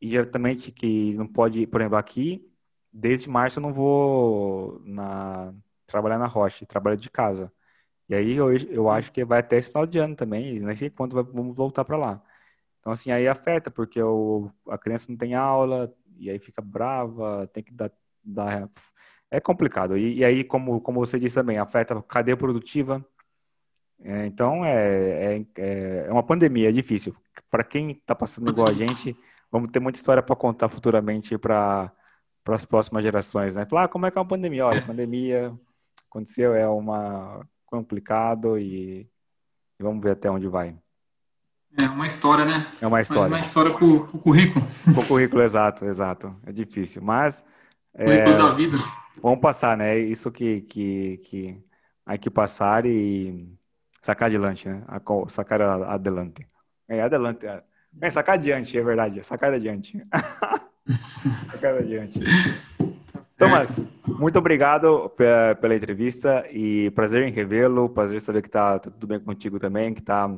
[0.00, 2.50] e diretamente que não pode, por exemplo, aqui,
[2.92, 5.54] desde março eu não vou na,
[5.86, 7.52] trabalhar na rocha, trabalho de casa.
[8.08, 10.76] E aí eu, eu acho que vai até esse final de ano também, e nem
[10.76, 12.22] sei quando vamos voltar para lá.
[12.88, 17.46] Então, assim, aí afeta, porque o, a criança não tem aula, e aí fica brava,
[17.52, 17.92] tem que dar.
[18.24, 18.66] dar
[19.30, 19.98] é complicado.
[19.98, 23.04] E, e aí, como, como você disse também, afeta a cadeia produtiva.
[24.00, 27.14] É, então, é, é, é uma pandemia, é difícil.
[27.50, 29.14] Para quem está passando igual a gente,
[29.52, 31.92] vamos ter muita história para contar futuramente para
[32.48, 33.66] as próximas gerações, né?
[33.66, 34.64] Falar, ah, como é que é uma pandemia?
[34.66, 35.54] Olha, a pandemia
[36.08, 39.06] aconteceu, é uma complicado e,
[39.78, 40.74] e vamos ver até onde vai.
[41.76, 42.66] É uma história, né?
[42.80, 43.28] É uma história.
[43.28, 44.66] Uma história para o currículo.
[44.84, 46.34] Para o currículo, exato, exato.
[46.44, 47.44] É difícil, mas...
[47.92, 48.76] Currículo é, da vida.
[49.22, 49.98] Vamos passar, né?
[49.98, 51.62] Isso que, que, que
[52.06, 53.48] há que passar e
[54.00, 54.82] sacar adiante, né?
[55.28, 56.46] Sacar adelante.
[56.88, 57.46] É, adelante.
[57.46, 57.62] É,
[58.00, 59.24] é sacar adiante, é verdade.
[59.24, 60.02] Sacar adiante.
[61.50, 62.20] sacar adiante.
[63.36, 65.10] Thomas, muito obrigado
[65.60, 70.02] pela entrevista e prazer em revê-lo, prazer saber que tá tudo bem contigo também, que
[70.02, 70.28] tá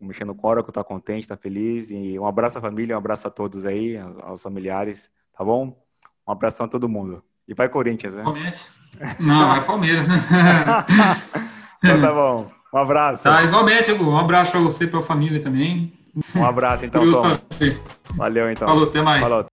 [0.00, 1.90] mexendo com o Oracle, tá contente, tá feliz.
[1.90, 5.76] E um abraço à família, um abraço a todos aí, aos, familiares, tá bom?
[6.26, 7.22] Um abraço a todo mundo.
[7.46, 8.22] E vai Corinthians, né?
[8.22, 8.66] Palmeiras.
[9.20, 10.06] Não, é Palmeiras.
[11.82, 12.50] então tá bom.
[12.74, 13.22] Um abraço.
[13.22, 15.92] Tá, igualmente, Um abraço para você e para a família também.
[16.34, 17.46] Um abraço então, Thomas.
[18.16, 18.66] Valeu então.
[18.66, 19.20] Falou, até mais.
[19.20, 19.46] Falou.